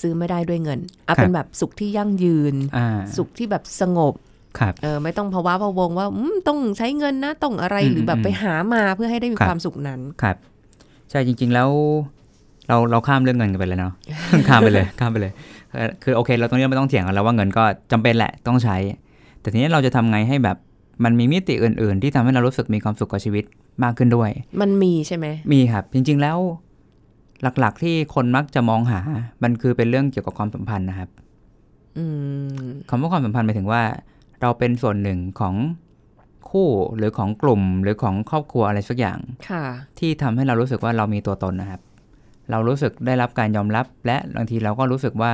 [0.00, 4.14] ซื้อไม่ได้ด้วยเงินเอาครับเป็นแบบสุขที่ยั่งยืนอ่าสุขที่แบบสงบ
[4.58, 10.38] ครับเออไม่ต้องพะว้าพะวงว่าอืมต้องใช้เงินนะต้องอะไรอืมหรือแบบอืมไปหามาเพื่อให้ได้มีครับความสุขนั้นครับ
[11.10, 11.70] ใช่จริง ๆ แล้ว
[12.68, 13.92] เราเราข้ามเรื่องเงินกันไปเลยเนาะ
[14.48, 15.32] ข้ามไปเลยข้ามไปเลย
[15.72, 18.76] เออคือโอเค เราตรงนี้ไม่ต้องเถียงกันแล้วว่าเงินก็จำเป็นแหละต้องใช้
[19.40, 20.56] แต่ทีนี้เราจะทำไงให้แบบ
[21.04, 23.44] มันมีมิติอื่น ๆ ที่ทำให้เรารู้สึกมีความสุขกับชีวิต
[23.82, 26.38] มากขึ้นด้วย มันมีใช่ไหมมีครับ จริง ๆ แล้ว
[27.42, 29.00] หลัก ๆ ที่คนมักจะมองหา
[29.42, 31.08] มันคือเป็นเรื่องเกี่ยวกับความสัมพันธ์นะครับ
[31.98, 32.04] อื
[32.62, 33.82] มคำว่าความสัมพันธ์หมายถึงว่า
[34.40, 35.54] เราเป็นส่วนหนึ่งของ
[36.50, 39.18] คู่หรือของกลุ่มหรือของครอบครัวอะไรสักอย่าง
[39.50, 39.64] ค่ะ
[39.98, 41.80] ที่ทำให้เรารู้สึกว่าเรามีตัวตนนะครับ
[42.50, 45.32] เรารู้สึกได้รับการยอมรับ และบางทีเราก็รู้สึกว่า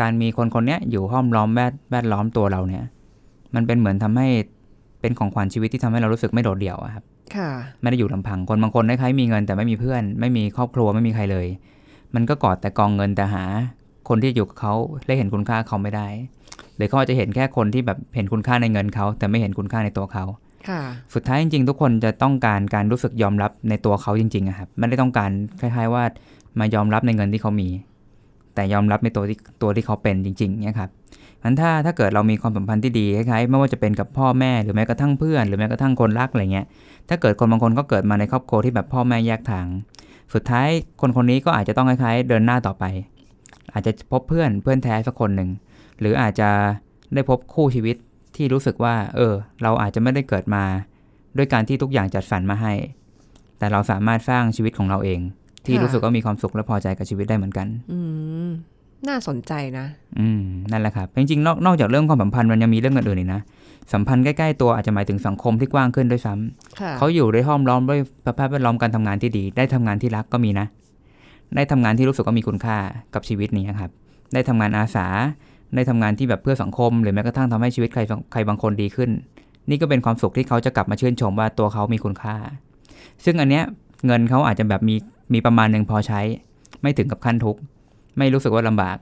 [0.00, 2.84] การมีคนคนเนี้ยอยู่ห้อมล้อมแวดแวดล้อมตัวเราเนี่ย
[3.54, 4.28] มันเป็นเหมือนทำให้
[5.00, 7.04] เป็นของขวัญชีวิตที่ทำให้เรารู้สึกไม่โดดเดี่ยวอะครับ
[7.36, 11.46] ค่ะไม่ได้อยู่ลำพังคนบางคนคล้ายๆมีเงินแต่ไม่มีเพื่อน ไม่มีครอบครัวไม่มีใครเลย
[12.14, 13.44] มันก็กอดแต่กองเงินแต่หา
[14.08, 14.74] คนที่อยู่กับเขา
[15.06, 16.06] และเห็นคุณค่าเขาไม่ได้
[16.78, 20.24] หรือเขาอาจจะเห็นแค่คนที่แบบเห็นคุณค่าในเงินเขา แต่ไม่เห็นคุณค่าในตัวเขา
[20.68, 20.80] ค่ะ
[21.14, 26.04] สุดท้ายจริงๆ ทุกคนจะต้องการการรู้สึกยอมรับในตัวเขาจริงๆอะครับไม่ได้ต้องการคล้ายๆว่า
[26.58, 27.68] มายอมรับในเงินที่เขามี
[28.54, 30.90] แต่ยอมรับในตัวที่ตัวที่เขาเป็นจริงๆเนี่ยครับ
[31.42, 36.66] งั้นถ้าถ้าเกิดเรามีความสัมพันธ์ที่ดีคล้ายๆไม่ว่าจะเป็นกับพ่อแม่หรือแม้กระทั่งเพื่อน หรือแม้กระทั่งคนรักอะไรเงี้ย
[37.08, 39.66] ถ้าเกิดคนบางคนก็เกิดมาในครอบครัวที่แบบพ่อแม่แยกทาง
[40.34, 40.68] สุดท้าย
[41.00, 42.84] คนคนนี้ก็อาจจะต้องคล้ายๆ เดินหน้าต่อไป
[43.72, 45.50] อาจจะพบเพื่อนเพื่อนแท้สักคนหนึ่ง
[46.00, 46.50] หรืออาจจะ
[47.14, 47.96] ได้พบคู่ชีวิต
[48.36, 50.64] ที่รู้สึกว่า เออ เราอาจจะไม่ได้เกิดมา
[51.36, 52.72] ด้วยการที่ทุกอย่างจัดสรรมาให้
[53.58, 55.20] แต่เราสามารถสร้างชีวิตของเราเอง
[55.66, 57.98] ที่ค่ะรู้สึกว่ามีความสุขและพอใจกับชีวิตได้เหมือนกัน อื
[58.46, 58.48] ม
[59.08, 59.86] น่าสนใจนะ
[60.18, 63.42] อืม นั่นแหละครับ จริงๆนอกนอกจากเรื่องความสัมพันธ์มันยังมีเรื่องอื่นๆอีกนะ
[63.92, 70.66] สัมพันธ์ใกล้ๆตัวอาจจะหมายถึงสังคมที่กว้างขึ้นด้วยซ้ำค่ะเขาอยู่ด้วยห้อมล้อมด้วยสภาพแวดล้อมการทำงานที่ดี ได้ทำงานที่รักก็มีนะ
[71.56, 72.76] ได้ทำงานที่รู้สึกว่ามีคุณค่า
[73.14, 73.90] กับชีวิตนี้ครับ
[74.34, 75.06] ได้ทำงานอาสา
[75.74, 78.02] ได้ทำงานที่แบบเพื่อสังคม หรือแม้กระทั่งทำให้ชีวิตใคร
[78.32, 79.10] ใครบางคนดีขึ้น
[79.70, 82.36] นี่ก็เป็นความสุขที่เขาจะกลับมาชื่นชมว่าตัวเขามีคุณค่า
[83.24, 83.64] ซึ่งอันเนี้ย
[84.06, 84.96] เงินเขาอาจจะแบบมี
[85.34, 86.20] มีประมาณหนึ่งพอใช้
[86.82, 87.60] ไม่ถึงกับขั้นทุกข์
[88.18, 88.96] ไม่รู้สึกว่าลำบาก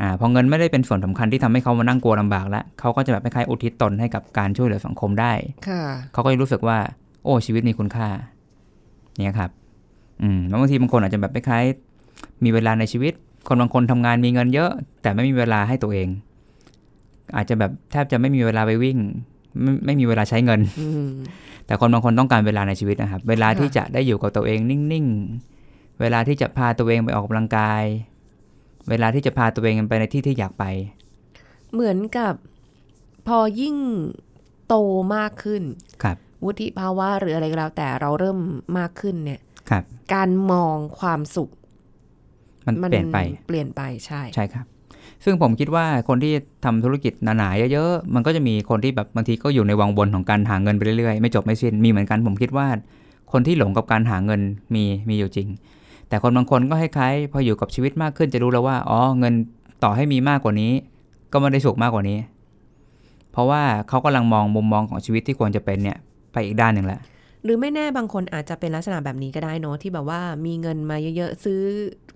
[0.00, 5.32] อ่าพอเงินไม่ได้เป็นส่วนสำคัญที่ทำให้เขามานั่งกลัวลำบากแล้วเขาก็จะแบบคล้ายๆอุทิศตนให้กับการช่วยเหลือสังคมได้
[5.68, 6.78] ค่ะเขาก็จะรู้สึกว่า
[7.24, 8.08] โอ้ชีวิตมีคุณค่า
[9.16, 9.50] เนี่ยครับ
[10.22, 13.12] อืมแล้วบางทีบางคนอาจจะแบบคล้ายๆมีเวลาในชีวิต
[13.48, 14.70] คนบางคนทำงานมีเงินเยอะ
[15.02, 16.08] แต่ไม่มีเวลาให้ตัวเอง
[17.36, 18.98] อาจจะแบบแทบจะไม่มีเวลาไปวิ่ง
[19.62, 21.10] ไม่ไม่มีเวลาใช้เงินอืม
[21.66, 27.82] แต่คนบางคนต้องการเวลาในชีวิตนะครับ เวลาค่ะที่จะได้อยู่กับตัวเองนิ่งๆ เวลาที่จะพาตัวเองไปออกกำลังกาย
[28.88, 30.64] เวลาที่จะพาตัวเองไปในที่ที่อยากไป
[31.72, 32.34] เหมือนกับ
[33.26, 33.76] พอยิ่ง
[34.68, 34.74] โต
[35.16, 35.62] มากขึ้น
[36.02, 38.38] ครับวุฒิภาวะหรืออะไรก็แล้วแต่เราเริ่ม
[38.78, 39.82] มากขึ้นเนี่ยครับ
[40.14, 41.50] การมองความสุข
[42.68, 44.66] มันเปลี่ยนไปเปลี่ยนไปใช่ใช่ครับ
[45.24, 46.32] ซึ่งผมคิดว่าคนที่
[46.64, 52.66] ทำธุรกิจหนาๆเยอะๆมันก็จะมีคนที่แบบบางทีก็อยู่ในวังวนของการหาเงินไปเรื่อยๆไม่จบไม่สิ้นมีเหมือนกันผมคิดว่า
[53.32, 54.40] คนที่หลงกับการหาเงิน
[54.74, 55.48] มีมีอยู่จริง
[56.08, 59.34] แต่คนบางคนก็คล้ายๆพออยู่กับชีวิตมากขึ้นจะรู้แล้วว่าอ๋อเงิน
[59.84, 60.72] ต่อให้มีมากกว่านี้
[61.32, 62.18] ก็ไม่ได้สุขมากกว่านี้
[63.32, 65.96] เพราะว่าเขากำลังมองมุมมองของชีวิตที่ควรจะเป็นเนี่ย
[66.32, 67.00] ไปอีกด้านหนึ่งแหละ
[67.44, 71.60] หรือไม่แน่บางคนอาจจะเป็นลักษณะแบบนี้ก็ได้เนอะที่แบบว่ามีเงินมาเยอะๆซื้อ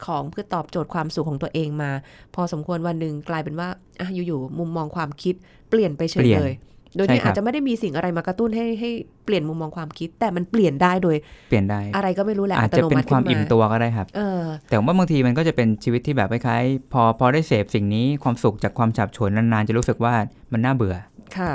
[0.06, 1.90] ของเพื่อตอบโจทย์ความสุขของตัวเองมา
[2.35, 3.68] พอสมควรวันหนึ่งกลายเป็นว่า
[4.00, 5.35] อะอยู่ๆมุมมองความคิด
[5.70, 6.54] เปลี่ยนไปเฉเปยลี่ยนเลย
[6.96, 8.90] โดยที่ใช่ครับอาจจะไม่ได้มีสิ่งอะไรมากระตุ้นให้ให้
[9.24, 11.16] เปลี่ยนมุมมองความคิด แต่มันเปลี่ยนได้โดย
[11.48, 20.14] เปลี่ยนได้อะไรก็ไม่รู้แหละอาจจะเป็นความอิ่มตัวก็ได้ครับเออแต่ว่าบางทีมันก็จะเป็นชีวิตที่แบบคล้ายๆพอพอได้เสพสิ่งนี้ความสุขจากความฉับฉวยนานๆจะรู้สึกว่า
[20.52, 20.96] มันน่าเบื่อ
[21.38, 21.52] ค่ะ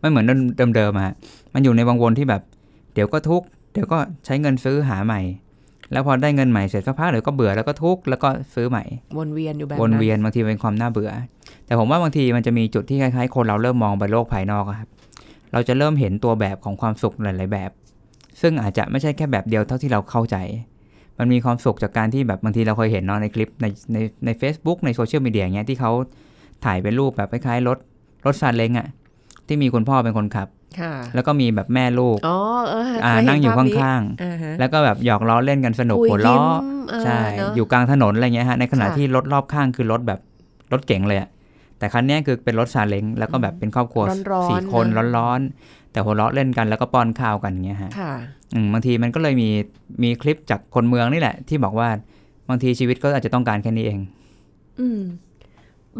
[0.00, 0.24] ไม่เหมือน
[0.76, 1.14] เดิมๆอะฮะ
[1.54, 2.42] มันอยู่ในวังวนที่แบบ
[2.94, 5.20] เดี๋ยวก็ทุกข์เดี๋ยวก็ใช้เงินซื้อหาใหม่
[5.92, 8.84] แล้วพอได้เงินใหม่เสร็จสักพักเดี๋ยวก็เบื่อแล้วก็ทุกข์แล้วก็ซื้อใหม่
[9.18, 11.10] วนเวียนอยู่แบบวนนั้นเวียนบางทีเป็นความน่าเบื่อ
[11.66, 14.88] แต่ผมว่าบางทีมันจะมีจุดที่คล้ายๆ คนเราเริ่มมองไปโลกภายนอกอะครับ
[15.52, 17.70] เราจะเริ่มเห็นตัวแบบของความสุขหลายๆแบบ
[18.40, 20.36] ซึ่งอาจจะไม่ใช่แค่แบบเดียวเท่าที่เราเข้าใจ
[21.18, 25.92] มันมีความสุขจากการที่แบบบางทีเราเคยเห็นเนาะในคลิปในในใน a c e b o o k ในโซเชียลมีเดียอย่างเงี้ยที่เขา
[26.64, 27.78] ถ่ายเป็นรูปแบบคล้ายๆรถ
[28.26, 28.86] รถซาเล้งอะ
[29.46, 30.59] ที่มีคุณพ่อเป็นคนขับค่ะ
[31.14, 32.36] แล้วก็มีแบบแม่ลูกอ๋อ
[32.70, 36.44] เอออ่าเคเห็นั่งอยู่ภพนี้ข้างอ่าฮะๆแล้วก็แบบหยอกล้อเล่นกันสนุกคุยหัวล้อยิ้ม
[36.90, 40.20] เออใช่เนอะอยู่กลางถนนอะไรเงี้ยฮะในขณะค่ะที่รถรอบข้างคือรถแบบ
[40.72, 41.28] รถเก๋งเลยอะ
[41.78, 44.02] แต่คันเนี้ยคือเป็นรถซาเล้งแล้วก็แบบเป็นครอบครัว
[44.32, 48.12] ร้อนๆสี่คนนะร้อนๆ แต่หัวเราะเล่นกันแล้วก็ป้อนข้าวกันอย่างเงี้ยฮะค่ะ
[48.54, 49.48] อืมบางทีมันก็เลยมี
[50.02, 51.88] มีคลิปจากคนเมืองนี่แหละ ที่บอกว่า
[52.48, 54.00] บางทีชีวิตก็อาจจะต้องการแค่นี้เอง
[54.80, 55.00] อืม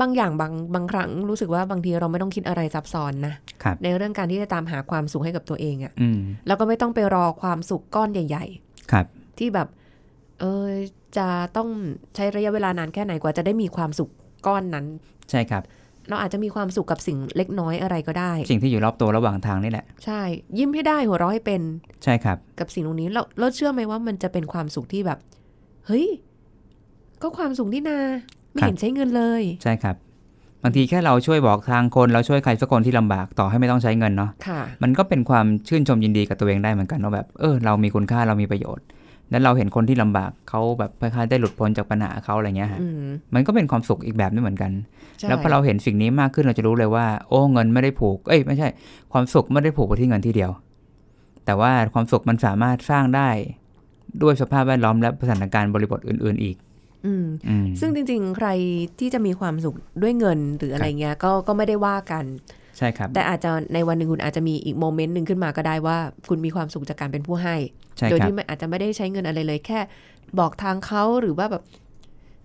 [0.01, 8.45] บางอย่างบางบางครั้งรู้สึกว่าบางทีเราไม่ต้องคิดอะไรซับซ้อนนะครับในเรื่องการที่จะตามหาความสุขให้กับตัวเองอะอืมแล้วก็ไม่ต้องไปรอความสุขก้อนใหญ่
[8.93, 9.69] ครับๆที่แบบ
[10.41, 10.67] เออ
[11.17, 11.69] จะต้อง
[12.15, 14.11] ใช้ระยะเวลานานแค่ไหนกว่าจะได้มีความสุข
[14.47, 14.87] ก้อนนั้น
[15.31, 15.63] ใช่ครับ
[16.09, 20.23] เราอาจจะมีความสุขกับสิ่งเล็กน้อยอะไรก็ได้ สิ่งที่อยู่รอบตัวระหว่างทางนี่แหละ ใช่
[20.59, 21.63] ยิ้มให้ได้หัวเราะให้เป็น
[22.05, 25.19] ใช่ครับ กับสิ่งตรงนี้เราเราเชื่อไหมว่ามันจะเป็นความสุขที่แบบ
[25.87, 26.07] เฮ้ย
[27.23, 27.99] ก็ความสุขนี่นา
[28.53, 29.97] ไม่ครับเห็นใช้เงินเลย ใช่ครับ
[30.63, 38.85] บางทีแค่เราช่วยบอกทางคนเราช่วยใครสักคนที่ลำบากต่อให้ไม่ต้องใช้เงินเนาะค่ะมันก็เป็นความชื่นชมยินดีกับตัวเองได้เหมือนกันว่าแบบเออเรามีคุณค่าเรามีประโยชน์
[39.31, 44.73] แล้วเราเห็นคนที่ลำบากเขาแบบคล้ายๆได้หลุดพ้นจากปัญหาเขาอะไรเงี้ยฮะอืมมันก็เป็นความสุขอีกแบบนึงเหมือนกัน
[45.19, 48.69] ใช่แล้วพอเราเห็นสิ่งนี้มากขึ้นเราจะรู้เลยว่า โอ้เงินไม่ได้ผูก เอ้ยไม่ใช่
[49.13, 50.51] ความสุขไม่ได้ผูกไปที่เงินที่เดียว
[51.45, 53.29] แต่ว่าความสุขมันสามารถสร้างได้
[54.23, 56.57] ด้วยสภาพแวดล้อมและสถานการณ์บริบทอื่น ๆ อีก
[57.07, 58.49] อืมอืมซึ่งจริง ๆ ใคร
[58.99, 62.25] ที่จะมีความสุขด้วยเงินหรืออะไรเงี้ยก็ก็ไม่ได้ว่ากัน
[62.79, 67.57] ใช่ครับ แต่อาจจะในวันหนึ่งคุณอาจจะมีอีกโมเมนต์หนึ่งขึ้นมาก็ได้ว่า คุณมีความสุขจากการเป็นผู้ให้
[67.99, 69.81] ใช่โดยครับที่ไม่อาจจะไม่ได้ใช้เงินอะไรเลย แค่
[70.39, 71.63] บอกทางเขาหรือว่าแบบ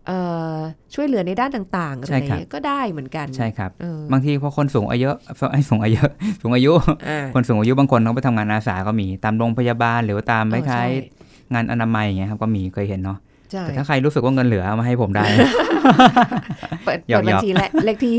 [0.08, 0.20] เอ่
[0.56, 0.58] อ
[0.94, 5.08] ช่วยเหลือในด้านต่างๆอะไรเงี้ยก็ได้เหมือนกันใช่ครับเออบางทีพอคนสูงอายุ
[5.52, 6.02] ไอ้สูงอายุ
[6.42, 6.72] สูงอายุ
[7.10, 15.26] อ่าคนสูงอายุบางคนเขาไปทำงานอาสาก็มีตามโรงพยาบาลหรือว่าตามเอคอใช่ล้ายๆงานอนามัยอย่างเงี้ยครับก็มีเคยเห็นเนาะใช่ แต่ถ้าใครรู้สึกว่าเงินเหลือเอามาให้ผมได้
[16.86, 18.16] เปิดหยอกเปิดบัญชีและเลขที่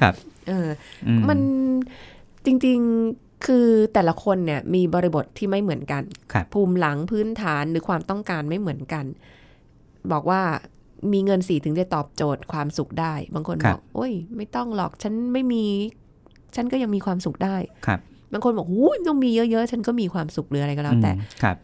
[0.00, 0.14] ครับ
[0.48, 0.68] เออ
[1.06, 1.38] อืมัน
[2.46, 2.78] จริง
[3.12, 9.04] ๆ คือแต่ละคนเนี่ยมีบริบทที่ไม่เหมือนกันครับภูมิหลังพื้นฐานหรือความต้องการไม่เหมือนกัน
[10.12, 10.42] บอกว่า
[11.12, 15.64] มีเงินสี่ถึงจะตอบโจทย์ความสุขได้ บางคนครับบอก โอ้ย ไม่ต้องหรอก ฉันไม่มี
[16.56, 18.00] ฉันก็ยังมีความสุขได้ ครับ
[18.32, 21.56] บางคนบอกหูยต้องมีเยอะๆ ฉันก็มีความสุขหรืออะไรก็แล้วแต่อืมครับ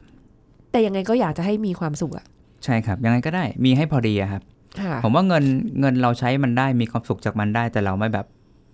[0.70, 2.26] แต่ยังไงก็อยากจะให้มีความสุขอะ
[2.64, 4.42] ใช่ครับ ยังไงก็ได้มีให้พอดีอะครับ
[4.80, 5.44] ค่ะผมว่าเงิน
[5.80, 8.26] เงินเราใช้มันได้มีความสุขจากมันได้ แต่เราไม่แบบ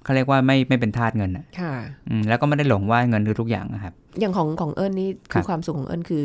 [0.05, 1.75] เขาเรียกว่าไม่ไม่เป็นทาสเงินอะค่ะ
[2.09, 6.25] อืมแล้วก็ไม่ได้หลงว่าเงินคือทุกอย่างนะครับ อย่างของของเอิญนี่ครัคือบความสุขของเอิญคือ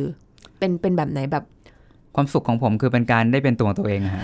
[0.59, 1.43] เป็นเป็นแบบไหนแบบ
[2.15, 4.23] ความสุขของผมคือเป็นการได้เป็นตัวของตัวเองอะฮะ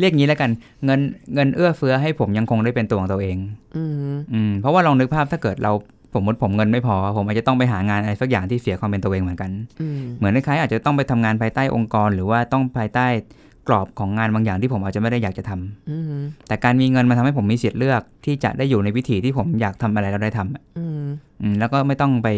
[0.00, 0.50] เรียกงี้แล้วกัน
[0.84, 1.00] เงิน
[1.34, 3.36] เงินเอื้อเฟื้อให้ผมยังคงได้เป็นตัวของตัวเอง
[3.76, 5.72] อืมอืมเพราะว่าลองนึกภาพถ้าเกิดเรา
[6.12, 13.06] ผมมติผมเงินไม่พอ ผมอาจจะต้องไปหางานอะไรสักอย่างที่เสียความเป็นตัวเองเหมือนกันอืมเหมือนคล้ายๆอาจจะต้องไปทำงานภายใต้องค์กร หรือว่าต้องภายใต้
[13.68, 21.04] กรอบของงานบางอย่างที่ผมอาจจะไม่ได้อยากจะทำอืมแต่การมีเงินมาทำให้ผมมีสิทธิ์เลือกที่จะได้อยู่ในวิถีที่ผมอยากทำอะไรเราได้ทำอะอืม
[21.42, 22.28] อืมแล้วก็ไม่ต้องไป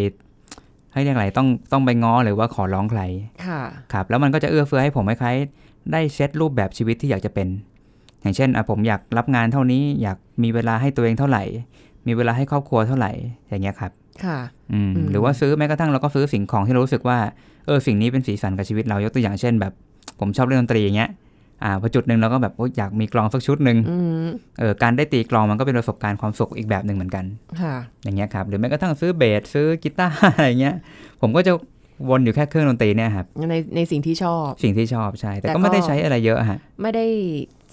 [0.93, 3.03] ให้เรียกอะไรต้องต้องไปง้อหรือว่าขอร้องใคร
[3.47, 3.61] ค่ะ
[3.93, 7.49] ครับ แล้วมันก็จะเอื้อเฟื้อให้ผมคล้ายๆได้เซตรูปแบบชีวิตที่อยากจะเป็น
[8.21, 11.43] อย่างเช่นอะผมอยากรับงานเท่านี้ อยากมีเวลาให้ตัวเองเท่าไหร่
[12.07, 13.13] มีเวลาให้ครอบครัวเท่าไหร่
[13.49, 13.93] อย่างเงี้ยครับ
[14.25, 14.39] ค่ะ
[14.73, 17.19] อืมอืมหรือว่าซื้อแม้กระทั่งเราก็ซื้อสิ่งของที่เรารู้สึกว่า
[17.67, 19.73] เออสิ่งนี้เป็นสีสันกับชีวิตเรายกตัวอย่างเช่น แบบ
[20.21, 21.11] ผมชอบเล่นดนตรีอย่างเงี้ย
[21.65, 27.25] อ่าพอจุดหนึ่งเราก็แบบโอ๊ยอยากมีกลองสักชุดหนึ่งอืมเออการได้ตีกลองมันก็เป็นประสบการณ์ความสุขอีกแบบหนึ่งเหมือนกัน
[27.61, 30.77] ค่ะ อย่างเงี้ยครับ หรือแม้กระทั่งซื้อเบสซื้อกีตาร์อะไรเงี้ย
[31.21, 31.53] ผมก็จะ
[32.09, 37.07] วนอยู่แค่เครื่องดนตรีเนี่ยครับในในสิ่งที่ชอบ สิ่งที่ชอบใช่ แต่แต่ก็ไม่ได้ก็ใช้อะไรเยอะฮะไม่ได้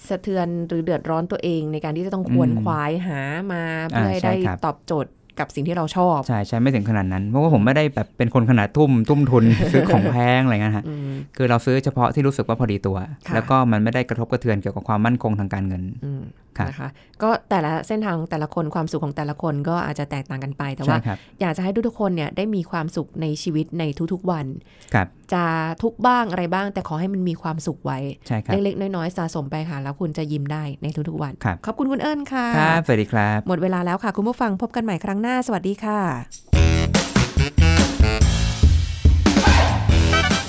[0.09, 16.89] สะเทือนหรือเดือดร้อนตัวเองในการที่จะต้องควนอืมควายหามาเพื่ออ่าให้ใช่ได้ครับตอบโจทย์กับสิ่งที่เราชอบ ใช่ใช่ไม่ถึงขนาดนั้น เพราะว่าผมไม่ได้แบบเป็นคนขนาดทุ่มทุ่มทุนซื้อของแพงอะไรเงี้ยฮะอืมคือเราซื้อเฉพาะที่รู้สึกว่าพอดีตัวค่ะแล้วก็มันไม่ได้กระทบกระเทือนเกี่ยวกับความมั่นคงทางการเงินอืมครับนะคะ
[17.21, 23.83] ก็แต่ละเส้นทางแต่ละคนความสุขของแต่ละคนก็อาจจะแตกต่างกันไป แต่ว่าใช่ครับอยากจะให้ทุกๆคนเนี่ยได้มีความสุขในชีวิตใน
[24.13, 24.45] ทุกๆวัน
[24.93, 25.43] ครับจะ
[25.83, 35.99] ทุกข์บ้างอะไรบ้าง แต่ขอให้มันมีความสุขไว้ใช่ครับเล็กๆ น้อยๆสะสมไปค่ะ แล้วคุณจะยิ้มได้ในทุกๆวันครับขอบคุณคุณเอิญค่ะครับสวัสดีครับ หมดเวลาแล้วค่ะ คุณผู้ฟังพบกันใหม่ครั้งหน้า สวัสดีค่ะ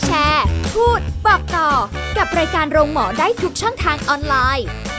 [0.05, 1.69] แชร์ พูดบอกต่อ
[2.19, 4.67] กับรายการโรงหมอได้ทุกช่องทางออนไลน์